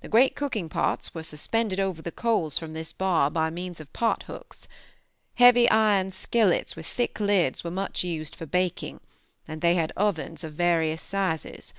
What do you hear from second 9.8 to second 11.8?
ovens of various sizes.